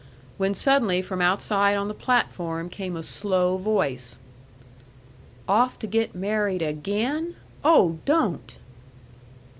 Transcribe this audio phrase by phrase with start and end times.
[0.39, 4.17] when suddenly from outside on the platform came a slow voice:
[5.47, 7.35] "Off to get married AGAIN?
[7.63, 8.57] Oh, don't!"